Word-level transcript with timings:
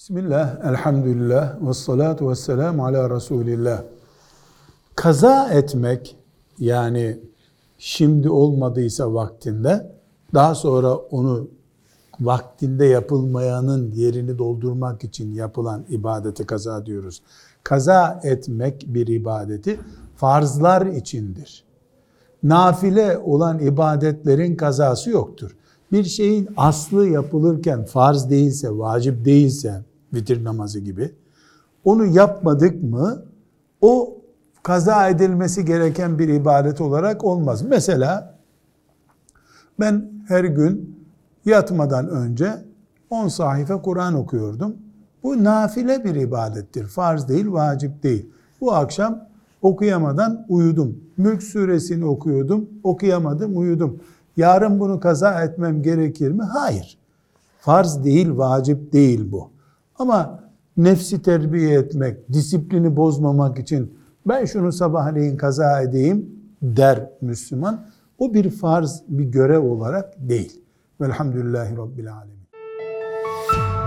Bismillah, 0.00 0.64
elhamdülillah, 0.64 1.68
ve 1.68 1.74
salatu 1.74 2.30
ve 2.30 2.34
selamu 2.34 2.86
ala 2.86 3.10
Resulillah. 3.10 3.82
Kaza 4.94 5.48
etmek, 5.48 6.16
yani 6.58 7.20
şimdi 7.78 8.30
olmadıysa 8.30 9.14
vaktinde, 9.14 9.92
daha 10.34 10.54
sonra 10.54 10.94
onu 10.94 11.48
vaktinde 12.20 12.86
yapılmayanın 12.86 13.92
yerini 13.92 14.38
doldurmak 14.38 15.04
için 15.04 15.32
yapılan 15.32 15.84
ibadete 15.88 16.46
kaza 16.46 16.86
diyoruz. 16.86 17.22
Kaza 17.64 18.20
etmek 18.24 18.84
bir 18.88 19.06
ibadeti 19.06 19.80
farzlar 20.16 20.86
içindir. 20.86 21.64
Nafile 22.42 23.18
olan 23.18 23.58
ibadetlerin 23.58 24.56
kazası 24.56 25.10
yoktur. 25.10 25.56
Bir 25.92 26.04
şeyin 26.04 26.48
aslı 26.56 27.08
yapılırken 27.08 27.84
farz 27.84 28.30
değilse, 28.30 28.78
vacip 28.78 29.24
değilse, 29.24 29.84
vitir 30.14 30.44
namazı 30.44 30.80
gibi, 30.80 31.14
onu 31.84 32.06
yapmadık 32.06 32.82
mı 32.82 33.22
o 33.80 34.16
kaza 34.62 35.08
edilmesi 35.08 35.64
gereken 35.64 36.18
bir 36.18 36.28
ibadet 36.28 36.80
olarak 36.80 37.24
olmaz. 37.24 37.62
Mesela 37.62 38.34
ben 39.80 40.10
her 40.28 40.44
gün 40.44 40.96
yatmadan 41.44 42.08
önce 42.08 42.52
10 43.10 43.28
sayfa 43.28 43.82
Kur'an 43.82 44.14
okuyordum. 44.14 44.76
Bu 45.22 45.44
nafile 45.44 46.04
bir 46.04 46.14
ibadettir. 46.14 46.86
Farz 46.86 47.28
değil, 47.28 47.52
vacip 47.52 48.02
değil. 48.02 48.30
Bu 48.60 48.72
akşam 48.74 49.28
okuyamadan 49.62 50.46
uyudum. 50.48 50.98
Mülk 51.16 51.42
suresini 51.42 52.04
okuyordum, 52.04 52.68
okuyamadım, 52.82 53.58
uyudum. 53.58 54.00
Yarın 54.36 54.80
bunu 54.80 55.00
kaza 55.00 55.44
etmem 55.44 55.82
gerekir 55.82 56.30
mi? 56.30 56.42
Hayır. 56.42 56.98
Farz 57.60 58.04
değil, 58.04 58.36
vacip 58.36 58.92
değil 58.92 59.32
bu. 59.32 59.50
Ama 60.00 60.40
nefsi 60.76 61.22
terbiye 61.22 61.78
etmek, 61.78 62.32
disiplini 62.32 62.96
bozmamak 62.96 63.58
için 63.58 63.98
ben 64.26 64.44
şunu 64.44 64.72
sabahleyin 64.72 65.36
kaza 65.36 65.82
edeyim 65.82 66.30
der 66.62 67.10
Müslüman. 67.20 67.86
O 68.18 68.34
bir 68.34 68.50
farz, 68.50 69.02
bir 69.08 69.24
görev 69.24 69.60
olarak 69.60 70.14
değil. 70.18 70.62
Velhamdülillahi 71.00 71.76
Rabbil 71.76 72.14
Alemin. 72.14 73.79